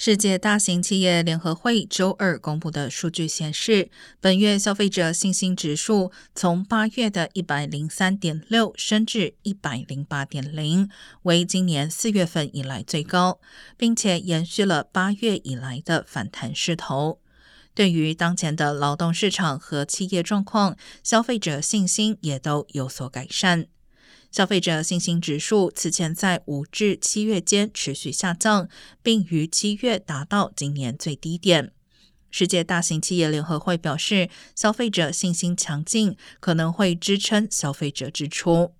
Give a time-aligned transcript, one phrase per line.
[0.00, 3.90] 世界大型企业联合会周二公布的数据显示，
[4.20, 10.88] 本月消费者信心指数从八月的一百零三点六升至一百零八点零，
[11.22, 13.40] 为今年四月份以来最高，
[13.76, 17.18] 并且延续了八月以来的反弹势头。
[17.74, 23.66] 对于当前的劳动市场和企业状况，消费者信心也都有所改善。
[24.30, 28.68] 消费者信心指数此前在五至七月间持续下降，
[29.02, 31.72] 并于七月达到今年最低点。
[32.30, 38.74] 世界大型企业联合会表示，消费者信心强劲可能会支撑消费者支出。